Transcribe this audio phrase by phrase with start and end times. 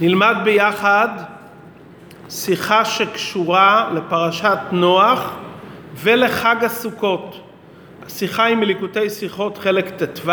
[0.00, 1.08] נלמד ביחד
[2.30, 5.30] שיחה שקשורה לפרשת נוח
[5.94, 7.40] ולחג הסוכות.
[8.06, 10.32] השיחה היא מליקוטי שיחות חלק ט"ו,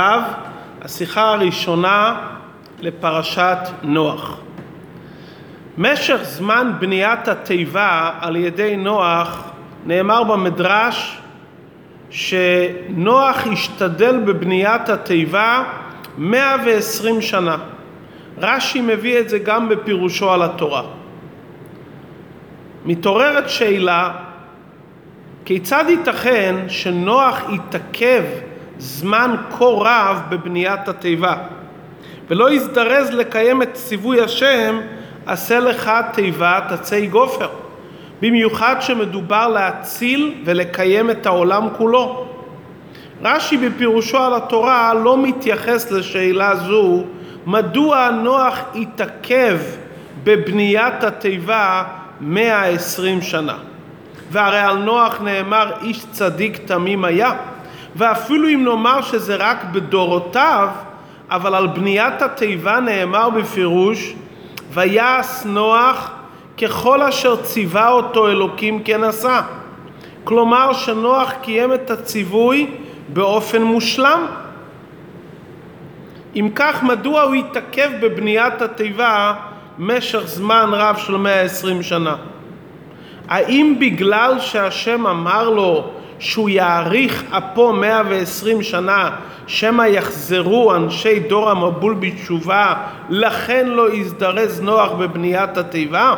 [0.82, 2.16] השיחה הראשונה
[2.80, 4.38] לפרשת נוח.
[5.78, 9.44] משך זמן בניית התיבה על ידי נוח
[9.86, 11.18] נאמר במדרש
[12.10, 15.64] שנוח השתדל בבניית התיבה
[16.18, 17.58] 120 שנה.
[18.38, 20.84] רש"י מביא את זה גם בפירושו על התורה.
[22.86, 24.12] מתעוררת שאלה,
[25.46, 28.24] כיצד ייתכן שנוח התעכב
[28.78, 31.36] זמן כה רב בבניית התיבה
[32.28, 34.80] ולא הזדרז לקיים את ציווי השם
[35.26, 37.50] עשה לך תיבת עצי גופר
[38.22, 42.28] במיוחד שמדובר להציל ולקיים את העולם כולו.
[43.24, 47.04] רש"י בפירושו על התורה לא מתייחס לשאלה זו
[47.46, 49.58] מדוע נוח התעכב
[50.24, 51.84] בבניית התיבה
[52.22, 53.58] 120 שנה.
[54.32, 57.34] והרי על נוח נאמר איש צדיק תמים היה,
[57.96, 60.70] ואפילו אם נאמר שזה רק בדורותיו,
[61.30, 64.14] אבל על בניית התיבה נאמר בפירוש
[64.74, 66.12] ויעש נוח
[66.62, 69.42] ככל אשר ציווה אותו אלוקים כן עשה.
[70.24, 72.68] כלומר שנוח קיים את הציווי
[73.10, 74.26] באופן מושלם.
[76.36, 79.34] אם כך, מדוע הוא התעכב בבניית התיבה
[79.80, 82.16] משך זמן רב של 120 שנה?
[83.28, 89.10] האם בגלל שהשם אמר לו שהוא יאריך אפו 120 שנה
[89.48, 92.74] שמא יחזרו אנשי דור המבול בתשובה
[93.10, 96.16] לכן לא יזדרז נוח בבניית התיבה?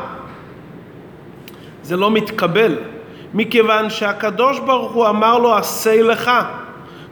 [1.83, 2.75] זה לא מתקבל
[3.33, 6.31] מכיוון שהקדוש ברוך הוא אמר לו עשה לך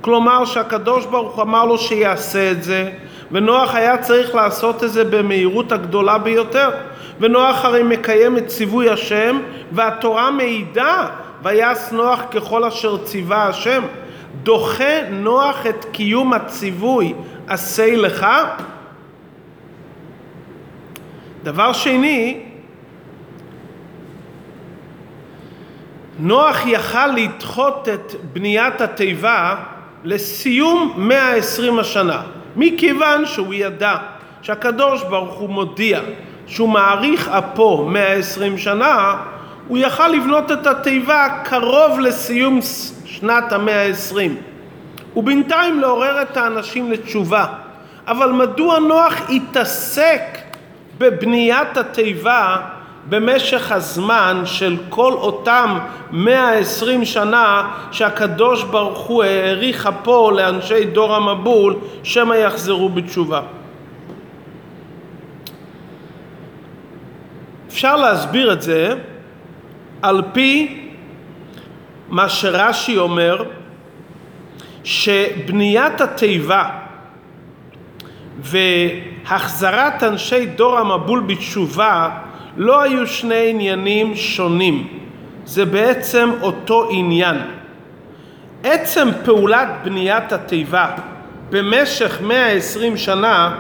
[0.06, 2.92] כלומר שהקדוש ברוך אמר לו שיעשה את זה
[3.32, 6.70] ונוח היה צריך לעשות את זה במהירות הגדולה ביותר.
[7.20, 9.40] ונוח הרי מקיים את ציווי השם
[9.72, 11.08] והתורה מעידה
[11.44, 13.84] ויעש נוח ככל אשר ציווה השם.
[14.44, 17.14] דוחה נוח את קיום הציווי
[17.48, 18.28] עשה לך.
[21.44, 22.40] דבר שני
[26.20, 29.56] נוח יכל לדחות את בניית התיבה
[30.06, 32.22] לסיום 120 השנה
[32.56, 33.96] מכיוון שהוא ידע
[34.42, 36.00] שהקדוש ברוך הוא מודיע
[36.48, 39.16] שהוא מעריך אפו 120 שנה
[39.68, 42.60] הוא יכל לבנות את התיבה קרוב לסיום
[43.06, 44.38] שנת המאה העשרים
[45.16, 47.46] ובינתיים לעורר את האנשים לתשובה
[48.08, 50.22] אבל מדוע נוח התעסק
[50.98, 52.58] בבניית התיבה
[53.10, 55.78] במשך הזמן של כל אותם
[56.12, 63.42] 120 שנה שהקדוש ברוך הוא האריך אפו לאנשי דור המבול שמא יחזרו בתשובה.
[67.68, 68.96] אפשר להסביר את זה
[70.02, 70.82] על פי
[72.10, 73.44] מה שרש"י אומר
[74.84, 76.70] שבניית התיבה
[78.40, 82.10] והחזרת אנשי דור המבול בתשובה
[82.58, 84.88] לא היו שני עניינים שונים,
[85.46, 87.38] זה בעצם אותו עניין.
[88.64, 90.88] עצם פעולת בניית התיבה
[91.50, 93.56] במשך 120 שנה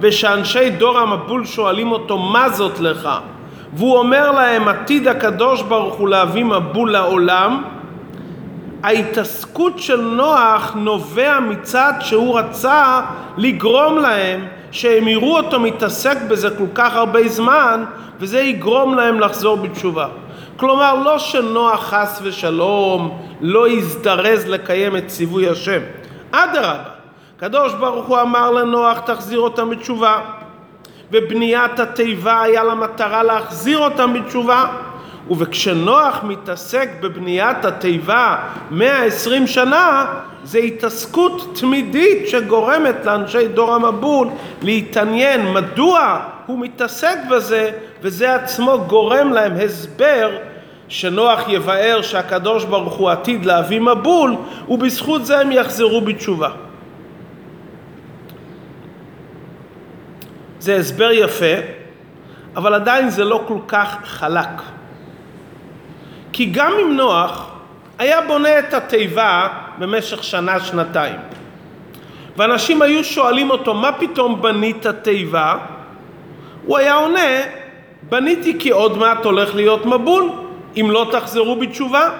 [0.00, 3.08] ושאנשי דור המבול שואלים אותו מה זאת לך?
[3.72, 7.62] והוא אומר להם עתיד הקדוש ברוך הוא להביא מבול לעולם.
[8.82, 13.00] ההתעסקות של נוח נובע מצד שהוא רצה
[13.36, 17.84] לגרום להם שהם יראו אותו מתעסק בזה כל כך הרבה זמן
[18.20, 20.06] וזה יגרום להם לחזור בתשובה.
[20.56, 25.80] כלומר לא שנוח חס ושלום לא יזדרז לקיים את ציווי השם.
[26.30, 26.82] אדרבה,
[27.36, 30.20] הקדוש ברוך הוא אמר לנוח תחזיר אותם בתשובה
[31.10, 34.66] ובניית התיבה היה לה מטרה להחזיר אותם בתשובה
[35.38, 38.36] וכשנוח מתעסק בבניית התיבה
[38.70, 40.06] 120 שנה
[40.44, 44.28] זה התעסקות תמידית שגורמת לאנשי דור המבול
[44.62, 47.70] להתעניין מדוע הוא מתעסק בזה
[48.02, 50.30] וזה עצמו גורם להם הסבר
[50.88, 54.36] שנוח יבאר שהקדוש ברוך הוא עתיד להביא מבול
[54.68, 56.50] ובזכות זה הם יחזרו בתשובה.
[60.58, 61.54] זה הסבר יפה,
[62.56, 64.62] אבל עדיין זה לא כל כך חלק.
[66.32, 67.53] כי גם אם נוח
[67.98, 69.48] היה בונה את התיבה
[69.78, 71.16] במשך שנה-שנתיים,
[72.36, 75.56] ואנשים היו שואלים אותו, מה פתאום בנית תיבה?
[76.66, 77.40] הוא היה עונה,
[78.02, 80.30] בניתי כי עוד מעט הולך להיות מבול,
[80.76, 82.10] אם לא תחזרו בתשובה.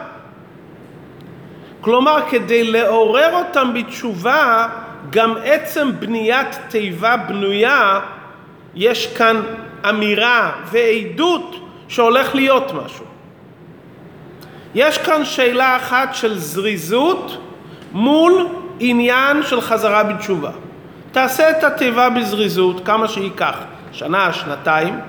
[1.80, 4.68] כלומר, כדי לעורר אותם בתשובה,
[5.10, 8.00] גם עצם בניית תיבה בנויה,
[8.74, 9.42] יש כאן
[9.88, 11.56] אמירה ועדות
[11.88, 13.13] שהולך להיות משהו.
[14.74, 17.42] יש כאן שאלה אחת של זריזות
[17.92, 18.46] מול
[18.80, 20.50] עניין של חזרה בתשובה.
[21.12, 23.56] תעשה את התיבה בזריזות, כמה שייקח,
[23.92, 25.00] שנה, שנתיים,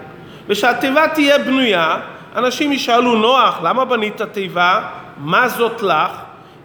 [0.48, 1.98] ושהתיבה תהיה בנויה,
[2.36, 4.82] אנשים ישאלו נוח, למה בנית תיבה?
[5.18, 6.12] מה זאת לך?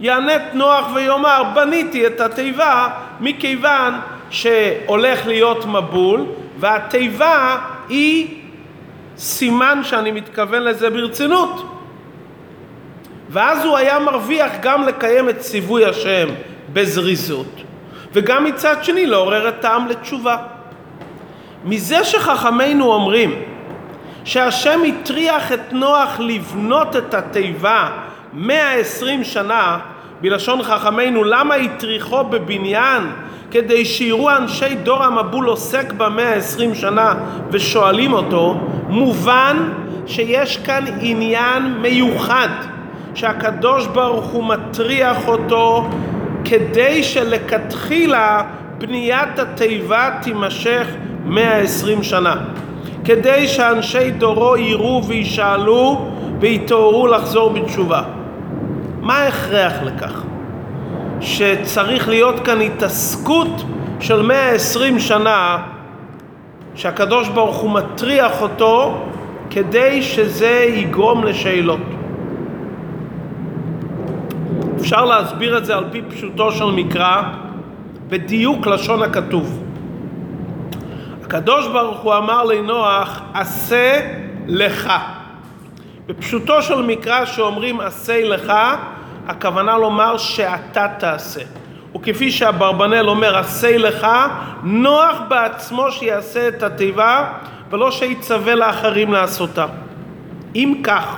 [0.01, 2.89] יענית נוח ויאמר, בניתי את התיבה
[3.21, 3.95] מכיוון
[4.31, 6.25] שהולך להיות מבול,
[6.59, 7.59] והתיבה
[7.89, 8.41] היא
[9.17, 11.80] סימן שאני מתכוון לזה ברצינות.
[13.31, 16.29] ואז הוא היה מרוויח גם לקיים את ציווי השם
[16.73, 17.63] בזריזות,
[18.13, 20.37] וגם מצד שני לעורר את העם לתשובה.
[21.65, 23.43] מזה שחכמינו אומרים
[24.25, 27.89] שהשם הטריח את נוח לבנות את התיבה
[28.33, 29.79] 120 שנה,
[30.21, 33.03] בלשון חכמינו, למה הטריחו בבניין?
[33.51, 37.15] כדי שיראו אנשי דור המבול עוסק במאה עשרים שנה
[37.51, 39.69] ושואלים אותו, מובן
[40.07, 42.49] שיש כאן עניין מיוחד
[43.15, 45.85] שהקדוש ברוך הוא מטריח אותו
[46.45, 48.43] כדי שלכתחילה
[48.79, 50.87] בניית התיבה תימשך
[51.25, 52.35] 120 שנה.
[53.05, 56.11] כדי שאנשי דורו יראו וישאלו
[56.41, 58.03] ויתעוררו לחזור בתשובה.
[59.01, 60.23] מה ההכרח לכך?
[61.21, 63.63] שצריך להיות כאן התעסקות
[64.01, 65.59] של 120 שנה
[66.75, 69.05] שהקדוש ברוך הוא מטריח אותו
[69.51, 72.00] כדי שזה יגרום לשאלות.
[74.91, 77.23] אפשר להסביר את זה על פי פשוטו של מקרא
[78.09, 79.63] בדיוק לשון הכתוב.
[81.25, 84.01] הקדוש ברוך הוא אמר לנוח, עשה
[84.47, 84.93] לך.
[86.07, 88.53] בפשוטו של מקרא שאומרים עשה לך,
[89.27, 91.43] הכוונה לומר שאתה תעשה.
[91.97, 94.07] וכפי שאברבנאל אומר, עשה לך,
[94.63, 97.33] נוח בעצמו שיעשה את התיבה,
[97.71, 99.67] ולא שיצווה לאחרים לעשותה.
[100.55, 101.17] אם כך,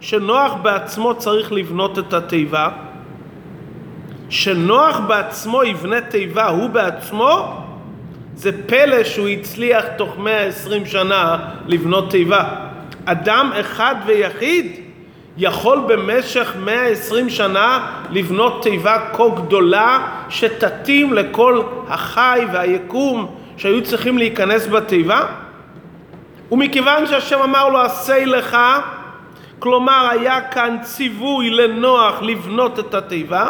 [0.00, 2.68] שנוח בעצמו צריך לבנות את התיבה,
[4.32, 7.62] שנוח בעצמו יבנה תיבה, הוא בעצמו,
[8.34, 12.44] זה פלא שהוא הצליח תוך 120 שנה לבנות תיבה.
[13.04, 14.66] אדם אחד ויחיד
[15.36, 24.66] יכול במשך 120 שנה לבנות תיבה כה גדולה שתתאים לכל החי והיקום שהיו צריכים להיכנס
[24.66, 25.20] בתיבה?
[26.52, 28.56] ומכיוון שהשם אמר לו עשה לך,
[29.58, 33.48] כלומר היה כאן ציווי לנוח לבנות את התיבה,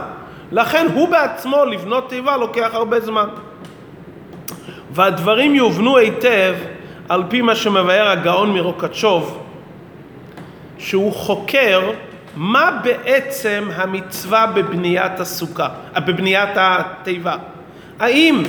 [0.53, 3.29] לכן הוא בעצמו לבנות תיבה לוקח הרבה זמן.
[4.91, 6.55] והדברים יובנו היטב
[7.09, 9.39] על פי מה שמבאר הגאון מרוקצ'וב
[10.79, 11.91] שהוא חוקר
[12.37, 17.37] מה בעצם המצווה בבניית הסוכה, בבניית התיבה.
[18.01, 18.43] האם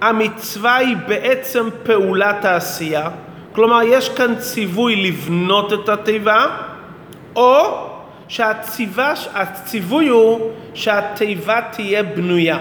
[0.00, 3.08] המצווה היא בעצם פעולת העשייה,
[3.52, 6.46] כלומר יש כאן ציווי לבנות את התיבה,
[7.36, 7.87] או
[8.28, 12.58] שהציווי הוא שהתיבה תהיה בנויה.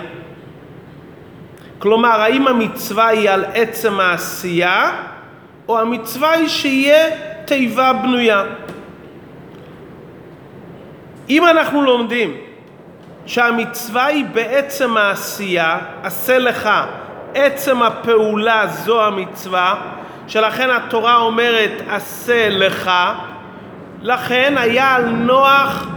[1.80, 4.92] כלומר, האם המצווה היא על עצם העשייה,
[5.68, 7.08] או המצווה היא שיהיה
[7.46, 8.44] תיבה בנויה.
[11.30, 12.38] אם אנחנו לומדים
[13.26, 16.70] שהמצווה היא בעצם העשייה, עשה לך,
[17.34, 19.76] עצם הפעולה זו המצווה,
[20.28, 22.92] שלכן התורה אומרת עשה לך,
[24.02, 25.88] לכן היה על נוח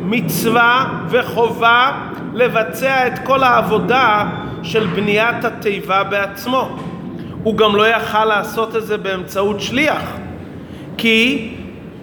[0.00, 1.92] מצווה וחובה
[2.34, 4.24] לבצע את כל העבודה
[4.62, 6.78] של בניית התיבה בעצמו.
[7.42, 10.02] הוא גם לא יכל לעשות את זה באמצעות שליח,
[10.96, 11.54] כי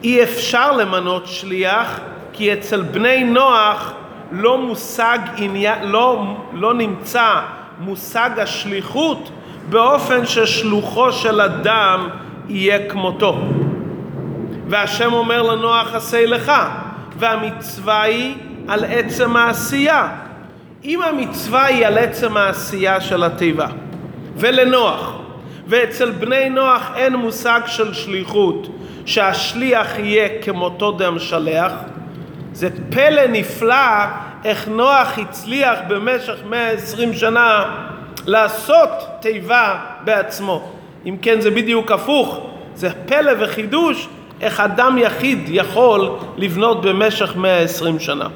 [0.04, 2.00] אי אפשר למנות שליח
[2.34, 3.94] כי אצל בני נוח
[4.32, 5.20] לא מושג
[5.84, 7.34] לא, לא נמצא
[7.80, 9.32] מושג השליחות
[9.70, 12.08] באופן ששלוחו של אדם
[12.50, 13.38] יהיה כמותו.
[14.70, 16.52] והשם אומר לנוח עשה לך,
[17.18, 18.36] והמצווה היא
[18.68, 20.08] על עצם העשייה.
[20.84, 23.68] אם המצווה היא על עצם העשייה של התיבה,
[24.36, 25.14] ולנוח,
[25.68, 28.68] ואצל בני נוח אין מושג של שליחות,
[29.06, 31.72] שהשליח יהיה כמותו דם שלח,
[32.54, 34.06] זה פלא נפלא
[34.46, 37.66] איך נוח הצליח במשך 120 שנה
[38.26, 38.90] לעשות
[39.22, 40.72] תיבה בעצמו.
[41.06, 42.40] אם כן זה בדיוק הפוך,
[42.76, 44.10] זה פלא וחידוש
[44.42, 48.28] איך אדם יחיד יכול לבנות במשך 120 שנה.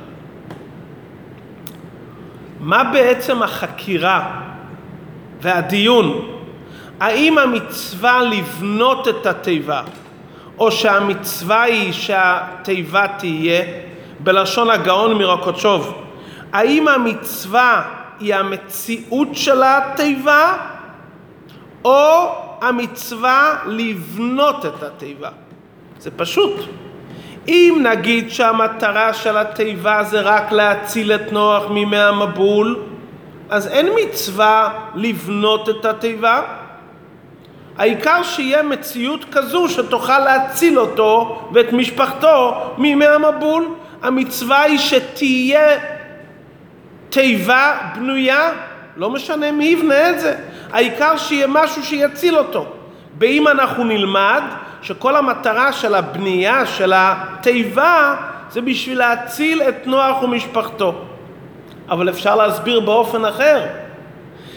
[2.59, 4.41] מה בעצם החקירה
[5.41, 6.27] והדיון?
[6.99, 9.81] האם המצווה לבנות את התיבה,
[10.59, 13.63] או שהמצווה היא שהתיבה תהיה?
[14.19, 16.03] בלשון הגאון מרוקוצ'וב,
[16.53, 17.83] האם המצווה
[18.19, 20.57] היא המציאות של התיבה,
[21.85, 25.29] או המצווה לבנות את התיבה.
[26.01, 26.53] זה פשוט.
[27.47, 32.79] אם נגיד שהמטרה של התיבה זה רק להציל את נוח מימי המבול,
[33.49, 36.41] אז אין מצווה לבנות את התיבה.
[37.77, 43.67] העיקר שיהיה מציאות כזו שתוכל להציל אותו ואת משפחתו מימי המבול.
[44.01, 45.79] המצווה היא שתהיה
[47.09, 48.49] תיבה בנויה,
[48.97, 50.35] לא משנה מי יבנה את זה,
[50.71, 52.65] העיקר שיהיה משהו שיציל אותו.
[53.19, 54.43] ואם אנחנו נלמד
[54.81, 58.15] שכל המטרה של הבנייה של התיבה
[58.49, 61.05] זה בשביל להציל את נוח ומשפחתו.
[61.89, 63.65] אבל אפשר להסביר באופן אחר,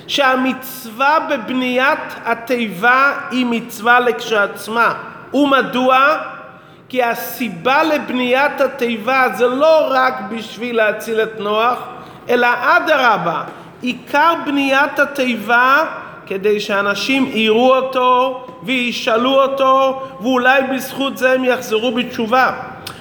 [0.06, 4.94] שהמצווה בבניית התיבה היא מצווה לכשעצמה.
[5.34, 6.16] ומדוע?
[6.88, 11.78] כי הסיבה לבניית התיבה זה לא רק בשביל להציל את נוח,
[12.28, 13.42] אלא אדרבה,
[13.80, 15.84] עיקר בניית התיבה
[16.26, 22.52] כדי שאנשים יראו אותו וישאלו אותו ואולי בזכות זה הם יחזרו בתשובה.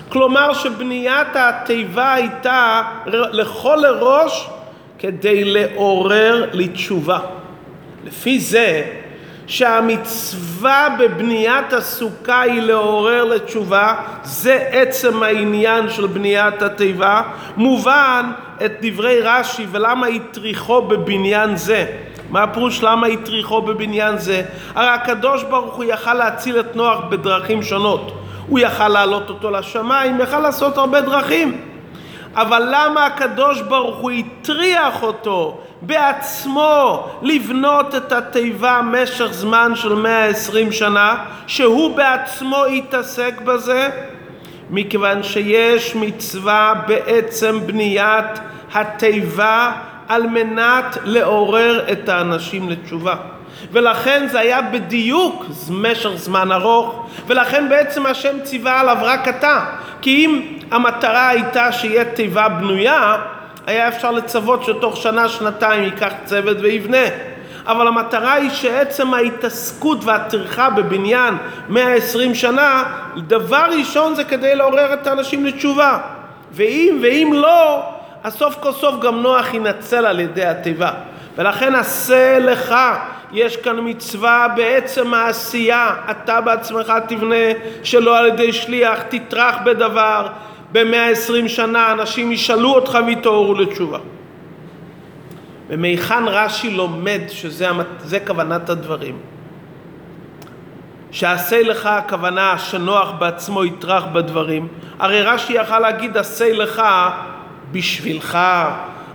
[0.09, 4.49] כלומר שבניית התיבה הייתה לכל לראש
[4.99, 7.19] כדי לעורר לתשובה.
[8.03, 8.83] לפי זה
[9.47, 17.21] שהמצווה בבניית הסוכה היא לעורר לתשובה, זה עצם העניין של בניית התיבה,
[17.57, 18.31] מובן
[18.65, 21.85] את דברי רש"י ולמה הטריחו בבניין זה.
[22.33, 24.43] מה הפירוש למה הטריחו בבניין זה?
[24.75, 28.11] הרי הקדוש ברוך הוא יכל להציל את נוח בדרכים שונות.
[28.47, 31.61] הוא יכל להעלות אותו לשמיים, יכל לעשות הרבה דרכים.
[32.35, 40.71] אבל למה הקדוש ברוך הוא הטריח אותו בעצמו לבנות את התיבה משך זמן של 120
[40.71, 41.15] שנה,
[41.47, 43.89] שהוא בעצמו יתעסק בזה?
[44.69, 48.39] מכיוון שיש מצווה בעצם בניית
[48.73, 49.71] התיבה
[50.13, 53.15] על מנת לעורר את האנשים לתשובה.
[53.71, 59.65] ולכן זה היה בדיוק משך זמן ארוך, ולכן בעצם השם ציווה עליו רק אתה.
[60.01, 60.41] כי אם
[60.71, 63.17] המטרה הייתה שיהיה תיבה בנויה,
[63.67, 67.05] היה אפשר לצוות שתוך שנה, שנתיים ייקח צוות ויבנה.
[67.67, 71.37] אבל המטרה היא שעצם ההתעסקות והטרחה בבניין
[71.69, 72.83] 120 שנה,
[73.17, 75.97] דבר ראשון זה כדי לעורר את האנשים לתשובה.
[76.51, 77.83] ואם, ואם לא,
[78.23, 80.91] אז סוף כל סוף גם נוח ינצל על ידי התיבה.
[81.37, 82.75] ולכן עשה לך,
[83.31, 87.45] יש כאן מצווה בעצם העשייה, אתה בעצמך תבנה
[87.83, 90.27] שלא על ידי שליח, תטרח בדבר,
[90.71, 93.99] במאה עשרים שנה אנשים ישאלו אותך ויתעוררו לתשובה.
[95.69, 99.17] ומהיכן רש"י לומד שזה כוונת הדברים?
[101.11, 104.67] שעשה לך הכוונה שנוח בעצמו יטרח בדברים,
[104.99, 106.81] הרי רש"י יכל להגיד עשה לך
[107.73, 108.37] בשבילך,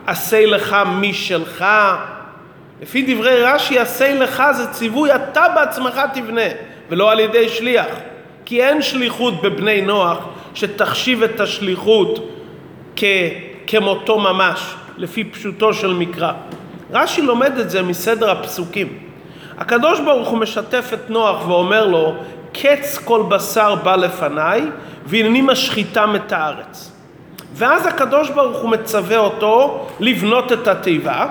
[0.06, 1.64] עשה לך משלך.
[2.82, 6.48] לפי דברי רש"י, עשה לך זה ציווי אתה בעצמך תבנה,
[6.88, 7.86] ולא על ידי שליח.
[8.44, 10.18] כי אין שליחות בבני נוח
[10.54, 12.30] שתחשיב את השליחות
[12.96, 13.04] כ...
[13.66, 16.32] כמותו ממש, לפי פשוטו של מקרא.
[16.90, 18.98] רש"י לומד את זה מסדר הפסוקים.
[19.58, 22.14] הקדוש ברוך הוא משתף את נוח ואומר לו,
[22.52, 24.62] קץ כל בשר בא לפניי,
[25.06, 26.97] והנני משחיתם את הארץ.
[27.54, 31.26] ואז הקדוש ברוך הוא מצווה אותו לבנות את התיבה,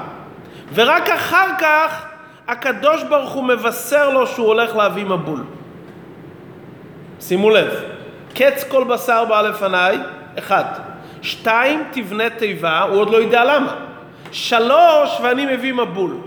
[0.74, 2.06] ורק אחר כך
[2.48, 5.44] הקדוש ברוך הוא מבשר לו שהוא הולך להביא מבול.
[7.22, 7.74] שימו לב,
[8.34, 9.98] קץ כל בשר בא לפניי,
[10.40, 10.64] אחד.
[11.22, 13.76] שתיים, תבנה תיבה, הוא עוד לא יודע למה.
[14.32, 16.18] שלוש, ואני מביא מבול.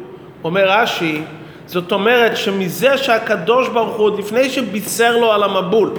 [0.44, 1.22] אומר רש"י,
[1.66, 5.90] זאת אומרת שמזה שהקדוש ברוך הוא, עוד לפני שבישר לו על המבול,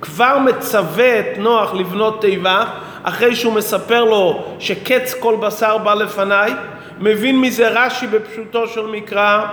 [0.00, 2.64] כבר מצווה את נוח לבנות תיבה,
[3.02, 6.52] אחרי שהוא מספר לו שקץ כל בשר בא לפניי,
[6.98, 9.46] מבין מזה רש"י בפשוטו של מקרא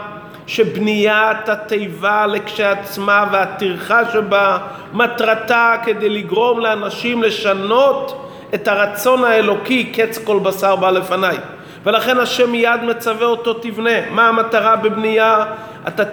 [0.47, 4.57] שבניית התיבה לכשעצמה והטרחה שבה
[4.93, 11.37] מטרתה כדי לגרום לאנשים לשנות את הרצון האלוקי קץ כל בשר בא לפניי.
[11.83, 15.45] ולכן השם מיד מצווה אותו תבנה מה המטרה בבנייה?
[15.87, 16.03] אתה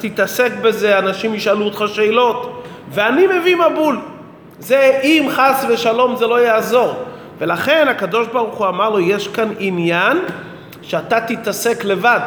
[0.00, 2.62] תתעסק בזה אנשים ישאלו אותך שאלות.
[2.90, 3.98] ואני מביא מבול
[4.58, 6.94] זה אם חס ושלום זה לא יעזור.
[7.38, 10.18] ולכן הקדוש ברוך הוא אמר לו יש כאן עניין
[10.82, 12.20] שאתה תתעסק לבד.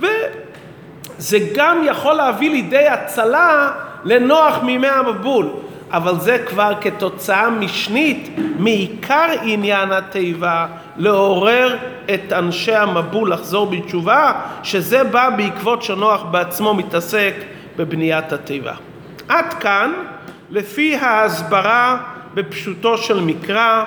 [0.00, 3.70] וזה גם יכול להביא לידי הצלה
[4.04, 5.50] לנוח מימי המבול.
[5.90, 10.66] אבל זה כבר כתוצאה משנית מעיקר עניין התיבה
[10.96, 11.76] לעורר
[12.14, 17.34] את אנשי המבול לחזור בתשובה שזה בא בעקבות שנוח בעצמו מתעסק
[17.76, 18.72] בבניית התיבה.
[19.28, 19.92] עד כאן
[20.50, 22.02] לפי ההסברה
[22.34, 23.84] בפשוטו של מקרא,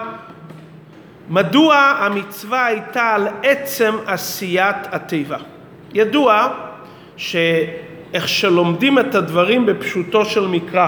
[1.30, 5.38] מדוע המצווה הייתה על עצם עשיית התיבה.
[5.94, 6.48] ידוע
[8.13, 10.88] איך שלומדים את הדברים בפשוטו של מקרא,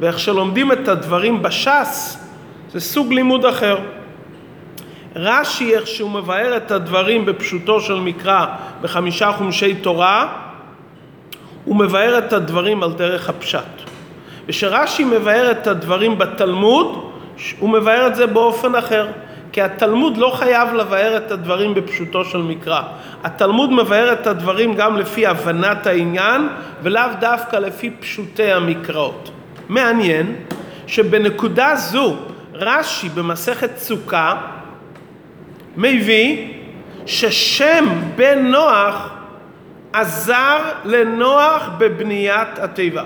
[0.00, 2.18] ואיך שלומדים את הדברים בש"ס,
[2.72, 3.78] זה סוג לימוד אחר.
[5.16, 8.46] רש"י, איך שהוא מבאר את הדברים בפשוטו של מקרא
[8.80, 10.32] בחמישה חומשי תורה,
[11.64, 13.93] הוא מבאר את הדברים על דרך הפשט.
[14.48, 17.10] וכשרש"י מבאר את הדברים בתלמוד,
[17.58, 19.08] הוא מבאר את זה באופן אחר.
[19.54, 22.82] כי התלמוד לא חייב לבאר את הדברים בפשוטו של מקרא.
[23.24, 26.48] התלמוד מבאר את הדברים גם לפי הבנת העניין
[26.82, 29.30] ולאו דווקא לפי פשוטי המקראות.
[29.68, 30.34] מעניין
[30.86, 32.16] שבנקודה זו
[32.54, 34.34] רש"י במסכת סוכה
[35.76, 36.48] מביא
[37.06, 37.84] ששם
[38.16, 39.10] בן נוח
[39.92, 43.02] עזר לנוח בבניית התיבה.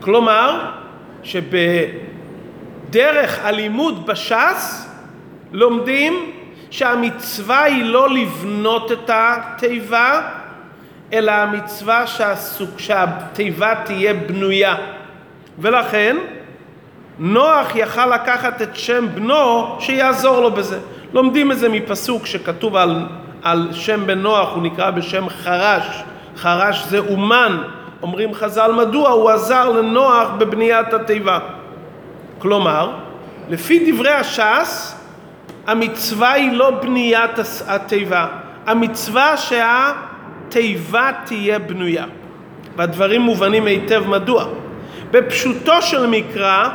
[0.00, 0.60] כלומר,
[1.22, 1.94] שבדרך
[3.44, 4.88] הלימוד בש"ס
[5.52, 6.32] לומדים
[6.70, 10.28] שהמצווה היא לא לבנות את התיבה,
[11.12, 14.76] אלא המצווה שהסוג, שהתיבה תהיה בנויה.
[15.58, 16.16] ולכן
[17.18, 20.78] נוח יכל לקחת את שם בנו שיעזור לו בזה.
[21.12, 23.06] לומדים את זה מפסוק שכתוב על,
[23.42, 26.02] על שם בן נוח, הוא נקרא בשם חרש.
[26.36, 27.62] חרש זה אומן.
[28.02, 31.38] אומרים חז"ל מדוע הוא עזר לנוח בבניית התיבה.
[32.38, 32.90] כלומר,
[33.48, 34.96] לפי דברי הש"ס,
[35.66, 38.26] המצווה היא לא בניית התיבה,
[38.66, 42.04] המצווה שהתיבה תהיה בנויה.
[42.76, 44.44] והדברים מובנים היטב מדוע.
[45.10, 46.68] בפשוטו של מקרא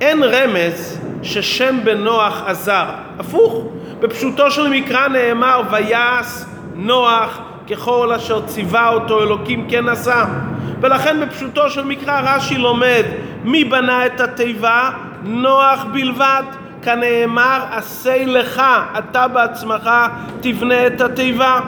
[0.00, 2.84] אין רמז ששם בנוח עזר.
[3.18, 3.64] הפוך,
[4.00, 6.44] בפשוטו של מקרא נאמר ויעש
[6.74, 7.40] נוח
[7.70, 10.24] ככל אשר ציווה אותו אלוקים כן עשה.
[10.80, 13.04] ולכן בפשוטו של מקרא רש"י לומד
[13.44, 14.90] מי בנה את התיבה?
[15.22, 16.42] נוח בלבד.
[16.82, 18.62] כנאמר עשה לך,
[18.98, 19.90] אתה בעצמך
[20.40, 21.60] תבנה את התיבה.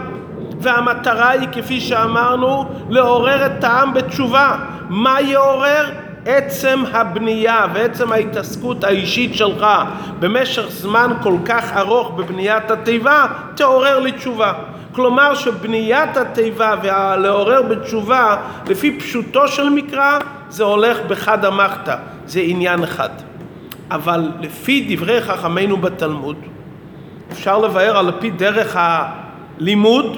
[0.61, 4.57] והמטרה היא כפי שאמרנו לעורר את העם בתשובה.
[4.89, 5.91] מה יעורר?
[6.27, 9.67] עצם הבנייה ועצם ההתעסקות האישית שלך
[10.21, 14.53] במשך זמן כל כך ארוך בבניית התיבה תעורר לי תשובה.
[14.93, 18.37] כלומר שבניית התיבה והלעורר בתשובה
[18.69, 20.19] לפי פשוטו של מקרא
[20.49, 23.09] זה הולך בחד המחתא, זה עניין אחד.
[23.91, 26.37] אבל לפי דברי חכמינו בתלמוד
[27.33, 30.17] אפשר לבאר על פי דרך הלימוד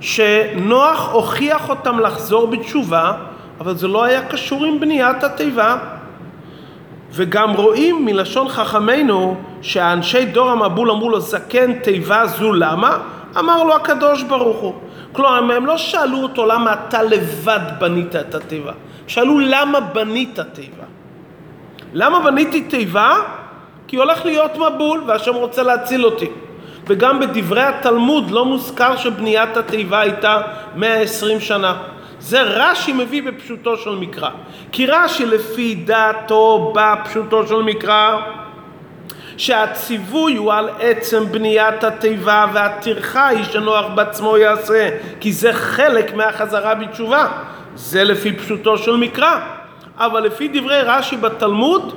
[0.00, 3.12] שנוח הוכיח אותם לחזור בתשובה
[3.62, 5.76] אבל זה לא היה קשור עם בניית התיבה.
[7.12, 12.98] וגם רואים מלשון חכמינו שהאנשי דור המבול אמרו לו זקן תיבה זו למה?
[13.38, 14.74] אמר לו הקדוש ברוך הוא.
[15.12, 18.72] כלומר הם לא שאלו אותו למה אתה לבד בנית את התיבה,
[19.06, 20.84] שאלו למה בנית תיבה.
[21.94, 23.14] למה בניתי תיבה?
[23.88, 26.28] כי הולך להיות מבול והשם רוצה להציל אותי.
[26.86, 30.40] וגם בדברי התלמוד לא מוזכר שבניית התיבה הייתה
[30.76, 31.74] 120 שנה.
[32.22, 34.30] זה רש"י מביא בפשוטו של מקרא.
[34.72, 38.20] כי רש"י לפי דעתו בפשוטו של מקרא
[39.36, 46.74] שהציווי הוא על עצם בניית התיבה והטרחה היא שנוח בעצמו יעשה כי זה חלק מהחזרה
[46.74, 47.28] בתשובה.
[47.74, 49.40] זה לפי פשוטו של מקרא.
[49.98, 51.94] אבל לפי דברי רש"י בתלמוד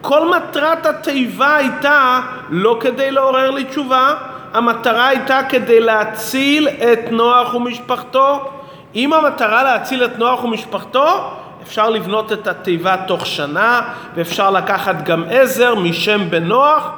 [0.00, 4.14] כל מטרת התיבה הייתה לא כדי לעורר לי תשובה
[4.52, 8.50] המטרה הייתה כדי להציל את נוח ומשפחתו
[8.94, 11.30] אם המטרה להציל את נוח ומשפחתו,
[11.62, 13.80] אפשר לבנות את התיבה תוך שנה,
[14.14, 16.90] ואפשר לקחת גם עזר משם בנוח,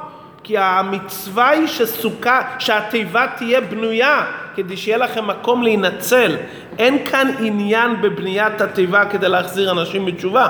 [0.43, 4.23] כי המצווה היא שסוכה, שהתיבה תהיה בנויה,
[4.55, 6.35] כדי שיהיה לכם מקום להינצל.
[6.77, 10.47] אין כאן עניין בבניית התיבה כדי להחזיר אנשים בתשובה.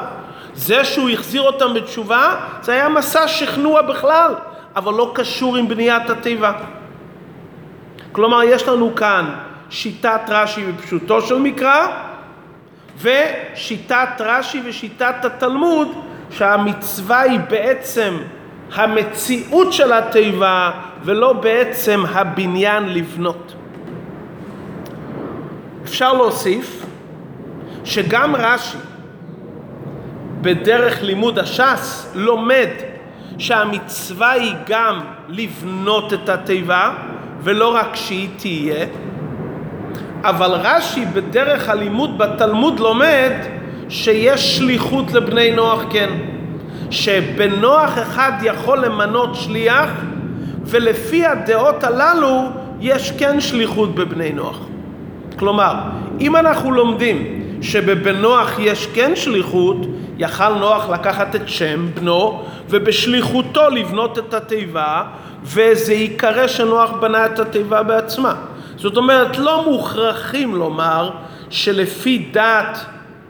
[0.53, 4.35] זה שהוא החזיר אותם בתשובה, זה היה מסע שכנוע בכלל,
[4.75, 6.51] אבל לא קשור עם בניית התיבה.
[8.11, 9.25] כלומר, יש לנו כאן
[9.69, 11.87] שיטת רש"י בפשוטו של מקרא,
[13.01, 15.87] ושיטת רש"י ושיטת התלמוד,
[16.31, 18.17] שהמצווה היא בעצם
[18.73, 20.71] המציאות של התיבה
[21.03, 23.55] ולא בעצם הבניין לבנות.
[25.83, 26.85] אפשר להוסיף
[27.83, 28.77] שגם רש"י
[30.41, 32.69] בדרך לימוד הש"ס לומד
[33.37, 36.93] שהמצווה היא גם לבנות את התיבה
[37.41, 38.85] ולא רק שהיא תהיה
[40.23, 43.31] אבל רש"י בדרך הלימוד בתלמוד לומד
[43.89, 46.09] שיש שליחות לבני נוח כן.
[46.91, 49.89] שבן נוח אחד יכול למנות שליח
[50.63, 52.41] ולפי הדעות הללו
[52.81, 54.59] יש כן שליחות בבני נוח.
[55.39, 55.73] כלומר,
[56.19, 59.77] אם אנחנו לומדים שבבן נוח יש כן שליחות,
[60.17, 65.03] יכל נוח לקחת את שם בנו ובשליחותו לבנות את התיבה
[65.43, 68.35] וזה ייקרא שנוח בנה את התיבה בעצמה.
[68.79, 71.09] זאת אומרת, לא מוכרחים לומר
[71.49, 72.77] שלפי דעת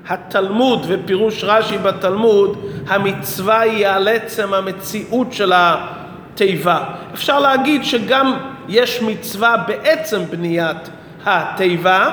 [0.07, 2.57] התלמוד ופירוש רש"י בתלמוד,
[2.88, 6.83] המצווה היא על עצם המציאות של התיבה.
[7.13, 8.33] אפשר להגיד שגם
[8.67, 10.89] יש מצווה בעצם בניית
[11.25, 12.09] התיבה,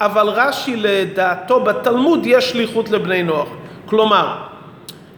[0.00, 3.48] אבל רש"י לדעתו בתלמוד יש שליחות לבני נוח.
[3.86, 4.36] כלומר,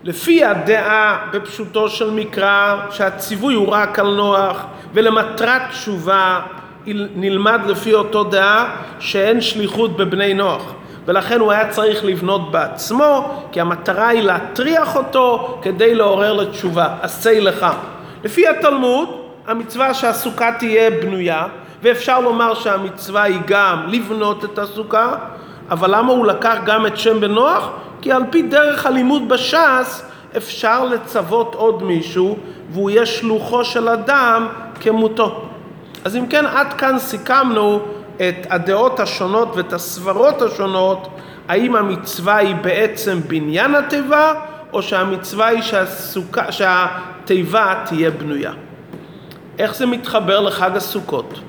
[0.05, 6.41] לפי הדעה בפשוטו של מקרא שהציווי הוא רק על נוח ולמטרת תשובה
[6.95, 10.63] נלמד לפי אותו דעה שאין שליחות בבני נוח
[11.07, 17.41] ולכן הוא היה צריך לבנות בעצמו כי המטרה היא להטריח אותו כדי לעורר לתשובה, עשה
[17.41, 17.67] לך.
[18.25, 19.09] לפי התלמוד
[19.47, 21.47] המצווה שהסוכה תהיה בנויה
[21.83, 25.15] ואפשר לומר שהמצווה היא גם לבנות את הסוכה
[25.71, 27.71] אבל למה הוא לקח גם את שם בן נוח?
[28.01, 30.05] כי על פי דרך הלימוד בש"ס
[30.37, 32.37] אפשר לצוות עוד מישהו
[32.71, 34.49] והוא יהיה שלוחו של אדם
[34.81, 35.49] כמותו.
[36.05, 37.81] אז אם כן, עד כאן סיכמנו
[38.17, 41.09] את הדעות השונות ואת הסברות השונות,
[41.49, 44.35] האם המצווה היא בעצם בניין התיבה,
[44.73, 48.53] או שהמצווה היא שהסוכה, שהתיבה תהיה בנויה.
[49.59, 51.41] איך זה מתחבר לחג הסוכות?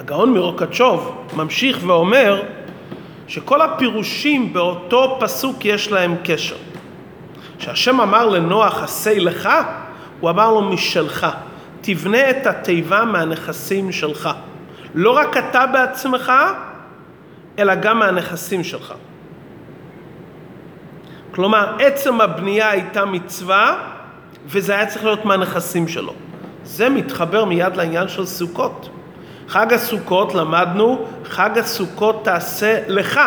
[0.00, 2.42] הגאון מרוקצ'וב ממשיך ואומר
[3.28, 6.56] שכל הפירושים באותו פסוק יש להם קשר.
[7.58, 9.48] כשהשם אמר לנוח עשה לך,
[10.20, 11.26] הוא אמר לו משלך,
[11.80, 14.28] תבנה את התיבה מהנכסים שלך.
[14.94, 16.32] לא רק אתה בעצמך,
[17.58, 18.94] אלא גם מהנכסים שלך.
[21.30, 23.76] כלומר, עצם הבנייה הייתה מצווה,
[24.46, 26.14] וזה היה צריך להיות מהנכסים שלו.
[26.64, 28.90] זה מתחבר מיד לעניין של סוכות.
[29.48, 33.20] חג הסוכות למדנו, חג הסוכות תעשה לך.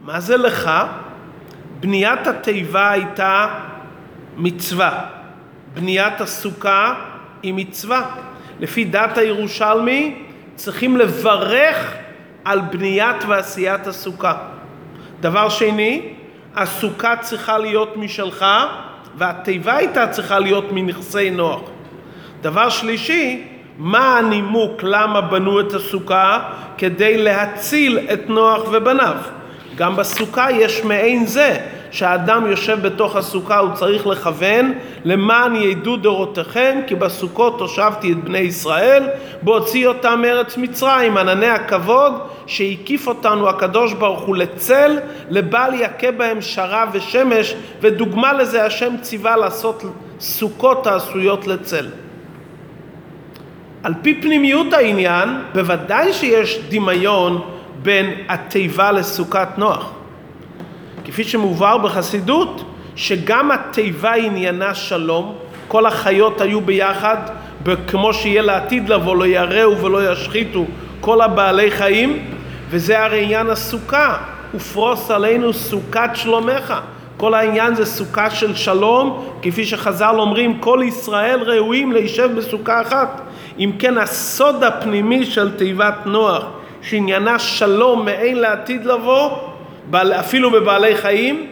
[0.00, 0.70] מה זה לך?
[1.80, 3.48] בניית התיבה הייתה
[4.36, 5.04] מצווה,
[5.74, 6.94] בניית הסוכה
[7.46, 8.02] היא מצווה.
[8.60, 10.14] לפי דת הירושלמי
[10.54, 11.94] צריכים לברך
[12.44, 14.34] על בניית ועשיית הסוכה.
[15.20, 16.02] דבר שני,
[16.56, 18.46] הסוכה צריכה להיות משלך
[19.16, 21.60] והתיבה הייתה צריכה להיות מנכסי נוח.
[22.40, 23.44] דבר שלישי,
[23.78, 26.50] מה הנימוק למה בנו את הסוכה?
[26.78, 29.16] כדי להציל את נוח ובניו.
[29.76, 34.72] גם בסוכה יש מעין זה, שהאדם יושב בתוך הסוכה הוא צריך לכוון
[35.04, 39.08] למען ידעו דורותיכם כי בסוכות הושבתי את בני ישראל
[39.42, 42.12] בהוציא אותם מארץ מצרים ענני הכבוד
[42.46, 44.98] שהקיף אותנו הקדוש ברוך הוא לצל
[45.30, 49.84] לבל יכה בהם שרה ושמש ודוגמה לזה השם ציווה לעשות
[50.20, 51.86] סוכות העשויות לצל
[53.82, 57.40] על פי פנימיות העניין בוודאי שיש דמיון
[57.82, 59.95] בין התיבה לסוכת נוח.
[61.06, 62.64] כפי שמובהר בחסידות,
[62.96, 65.34] שגם התיבה עניינה שלום,
[65.68, 67.16] כל החיות היו ביחד,
[67.88, 70.64] כמו שיהיה לעתיד לבוא, לא יראו ולא ישחיתו
[71.00, 72.18] כל הבעלי חיים,
[72.70, 74.16] וזה הרי עניין הסוכה,
[74.54, 76.74] ופרוס עלינו סוכת שלומך.
[77.16, 83.20] כל העניין זה סוכה של שלום, כפי שחז"ל אומרים, כל ישראל ראויים להישב בסוכה אחת.
[83.58, 86.44] אם כן, הסוד הפנימי של תיבת נוח,
[86.82, 89.30] שעניינה שלום מעין לעתיד לבוא,
[89.94, 91.46] אפילו בבעלי חיים,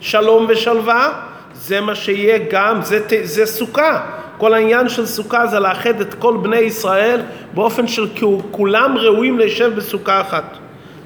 [0.00, 1.12] שלום ושלווה,
[1.52, 4.00] זה מה שיהיה גם, זה, זה סוכה.
[4.38, 7.20] כל העניין של סוכה זה לאחד את כל בני ישראל
[7.54, 8.06] באופן של
[8.50, 10.58] כולם ראויים להישב בסוכה אחת.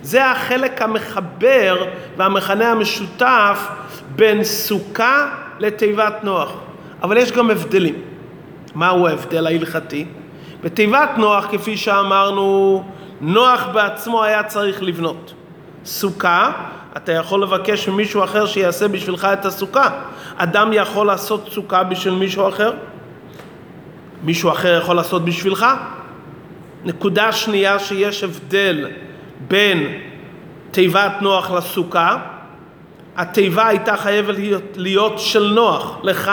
[0.02, 1.84] זה החלק המחבר
[2.16, 3.68] והמכנה המשותף
[4.16, 6.52] בין סוכה לתיבת נוח.
[7.02, 7.94] אבל יש גם הבדלים.
[8.74, 10.04] מהו ההבדל ההלכתי?
[10.62, 12.84] בתיבת נוח, כפי שאמרנו,
[13.20, 15.34] נוח בעצמו היה צריך לבנות.
[15.84, 16.52] סוכה,
[16.96, 19.90] אתה יכול לבקש ממישהו אחר שיעשה בשבילך את הסוכה.
[20.36, 22.72] אדם יכול לעשות סוכה בשביל מישהו אחר?
[24.22, 25.66] מישהו אחר יכול לעשות בשבילך?
[26.84, 28.88] נקודה שנייה שיש הבדל
[29.48, 29.98] בין
[30.70, 32.16] תיבת נוח לסוכה,
[33.16, 36.30] התיבה הייתה חייבת להיות, להיות של נוח, לך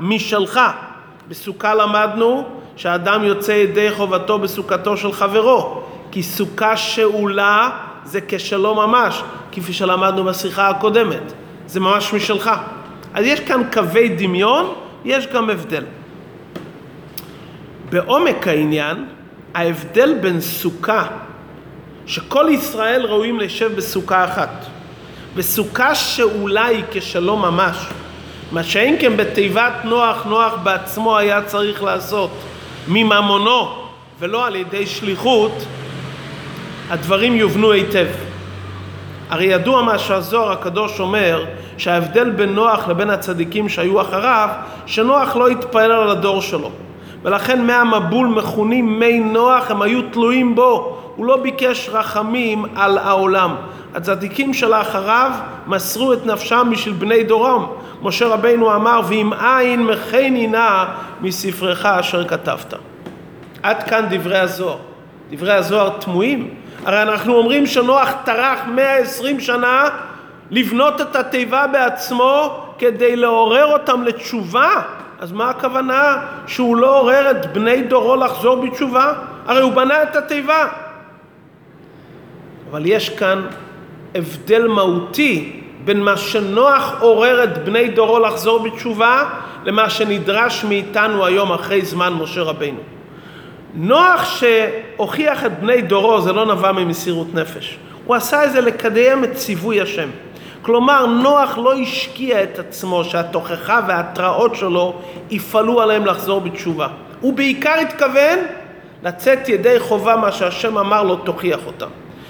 [0.00, 0.60] משלך.
[1.28, 7.70] בסוכה למדנו שהאדם יוצא ידי חובתו בסוכתו של חברו, כי סוכה שאולה
[8.04, 11.32] זה כשלו ממש, כפי שלמדנו בשיחה הקודמת.
[11.66, 12.50] זה ממש משלך.
[13.14, 15.84] אז יש כאן קווי דמיון, יש גם הבדל.
[17.90, 19.04] בעומק העניין,
[19.54, 21.06] ההבדל בין סוכה,
[22.06, 24.66] שכל ישראל ראויים לשב בסוכה אחת,
[25.36, 27.76] בסוכה שאולי כשלו ממש,
[28.52, 32.30] מה שאין כן בתיבת נוח, נוח בעצמו היה צריך לעשות
[32.88, 33.68] מממונו
[34.20, 35.52] ולא על ידי שליחות,
[36.90, 38.06] הדברים יובנו היטב.
[39.28, 41.44] הרי ידוע מה שהזוהר הקדוש אומר,
[41.76, 44.48] שההבדל בין נוח לבין הצדיקים שהיו אחריו,
[44.86, 46.70] שנוח לא התפעל על הדור שלו.
[47.22, 50.96] ולכן מי המבול מכונים מי נוח, הם היו תלויים בו.
[51.16, 53.54] הוא לא ביקש רחמים על העולם.
[53.94, 55.30] הצדיקים שלאחריו
[55.66, 57.66] מסרו את נפשם בשביל בני דורם.
[58.02, 60.84] משה רבינו אמר, ואם אין מחני נא
[61.20, 62.74] מספרך אשר כתבת.
[63.62, 64.76] עד כאן דברי הזוהר.
[65.30, 66.59] דברי הזוהר תמוהים.
[66.84, 69.88] הרי אנחנו אומרים שנוח טרח 120 שנה
[70.50, 74.68] לבנות את התיבה בעצמו כדי לעורר אותם לתשובה.
[75.18, 76.16] אז מה הכוונה
[76.46, 79.12] שהוא לא עורר את בני דורו לחזור בתשובה?
[79.46, 80.68] הרי הוא בנה את התיבה.
[82.70, 83.46] אבל יש כאן
[84.14, 89.24] הבדל מהותי בין מה שנוח עורר את בני דורו לחזור בתשובה
[89.64, 92.80] למה שנדרש מאיתנו היום אחרי זמן משה רבינו.
[93.74, 97.78] נוח שהוכיח את בני דורו זה לא נבע ממסירות נפש.
[98.04, 100.08] הוא עשה את זה לקדם את ציווי השם.
[100.62, 104.94] כלומר, נוח לא השקיע את עצמו שהתוכחה וההתראות שלו
[105.30, 106.88] יפעלו עליהם לחזור בתשובה.
[107.20, 108.38] הוא בעיקר התכוון
[109.02, 111.88] לצאת ידי חובה מה שהשם אמר לו תוכיח אותם.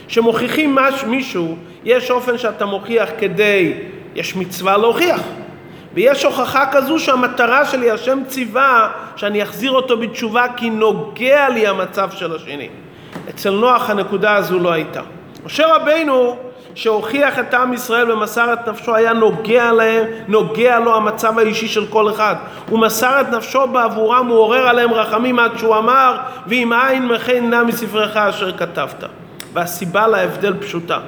[0.09, 3.73] שמוכיחים מש, מישהו, יש אופן שאתה מוכיח כדי,
[4.15, 5.21] יש מצווה להוכיח.
[5.95, 12.11] ויש הוכחה כזו שהמטרה שלי, השם ציווה, שאני אחזיר אותו בתשובה כי נוגע לי המצב
[12.11, 12.69] של השני.
[13.31, 15.01] אצל נוח הנקודה הזו לא הייתה.
[15.45, 16.37] משה רבינו
[16.75, 21.87] שהוכיח את עם ישראל ומסר את נפשו היה נוגע להם, נוגע לו המצב האישי של
[21.87, 22.35] כל אחד.
[22.69, 27.51] הוא מסר את נפשו בעבורם, הוא עורר עליהם רחמים עד שהוא אמר ואם אין מכן
[27.51, 29.05] נא מספרך אשר כתבת.
[29.53, 30.99] והסיבה להבדל פשוטה.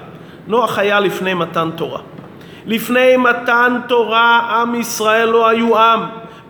[0.47, 2.01] נוח היה לפני מתן תורה.
[2.67, 6.01] לפני מתן תורה עם ישראל לא היו עם.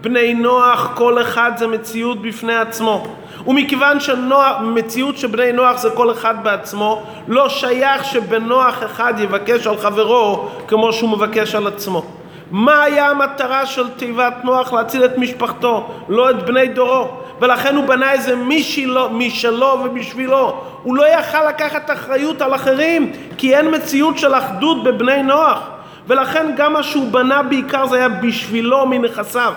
[0.00, 3.06] בני נוח כל אחד זה מציאות בפני עצמו.
[3.46, 9.76] ומכיוון שמציאות שבני נוח זה כל אחד בעצמו, לא שייך שבן נוח אחד יבקש על
[9.76, 12.04] חברו כמו שהוא מבקש על עצמו.
[12.50, 17.08] מה היה המטרה של תיבת נוח להציל את משפחתו, לא את בני דורו?
[17.40, 20.56] ולכן הוא בנה איזה משלו, משלו ובשבילו.
[20.82, 25.58] הוא לא יכל לקחת אחריות על אחרים, כי אין מציאות של אחדות בבני נוח.
[26.06, 29.52] ולכן גם מה שהוא בנה בעיקר זה היה בשבילו מנכסיו.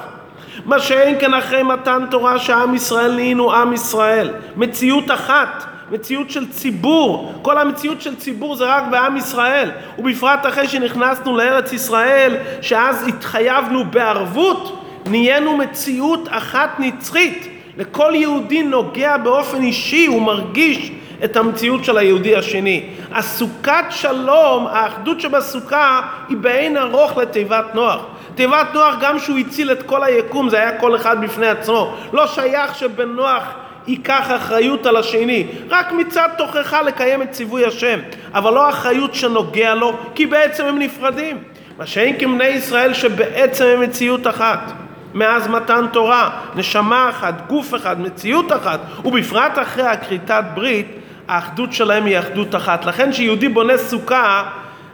[0.65, 4.29] מה שאין כן אחרי מתן תורה שעם ישראל נהיינו עם ישראל.
[4.55, 7.34] מציאות אחת, מציאות של ציבור.
[7.41, 9.71] כל המציאות של ציבור זה רק בעם ישראל.
[9.99, 17.47] ובפרט אחרי שנכנסנו לארץ ישראל, שאז התחייבנו בערבות, נהיינו מציאות אחת נצחית.
[17.77, 20.91] לכל יהודי נוגע באופן אישי, הוא מרגיש
[21.23, 22.84] את המציאות של היהודי השני.
[23.12, 28.06] הסוכת שלום, האחדות שבסוכה, היא באין ארוך לתיבת נוח.
[28.36, 31.95] תיבת נוח, גם שהוא הציל את כל היקום, זה היה כל אחד בפני עצמו.
[32.13, 33.43] לא שייך שבן נוח
[33.88, 37.99] ייקח אחריות על השני, רק מצד תוכחה לקיים את ציווי השם,
[38.34, 41.38] אבל לא אחריות שנוגע לו, כי בעצם הם נפרדים.
[41.78, 44.71] מה שאין כבני ישראל שבעצם הם מציאות אחת.
[45.13, 50.88] מאז מתן תורה, נשמה אחת, גוף אחד, מציאות אחת, ובפרט אחרי הכריתת ברית,
[51.27, 52.85] האחדות שלהם היא אחדות אחת.
[52.85, 54.43] לכן כשיהודי בונה סוכה,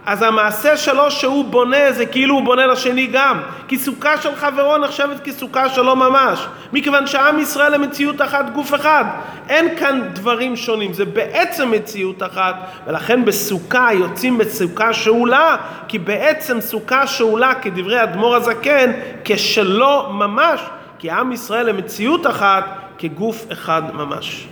[0.05, 3.41] אז המעשה שלו שהוא בונה זה כאילו הוא בונה לשני גם.
[3.67, 6.47] כי סוכה של חברו נחשבת כסוכה שלו ממש.
[6.73, 9.05] מכיוון שעם ישראל הם מציאות אחת, גוף אחד.
[9.49, 12.55] אין כאן דברים שונים, זה בעצם מציאות אחת.
[12.87, 15.55] ולכן בסוכה יוצאים בסוכה שאולה,
[15.87, 18.91] כי בעצם סוכה שאולה, כדברי אדמו"ר הזקן,
[19.25, 20.61] כשלו ממש.
[20.99, 22.65] כי עם ישראל הם מציאות אחת,
[22.97, 24.47] כגוף אחד ממש.